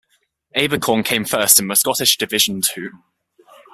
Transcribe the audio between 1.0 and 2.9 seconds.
came first in the Scottish Division Two.